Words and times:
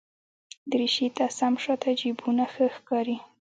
دریشي 0.71 1.07
ته 1.15 1.25
سم 1.37 1.53
شاته 1.63 1.91
جېبونه 1.99 2.45
ښه 2.53 2.65
ښکاري. 2.75 3.17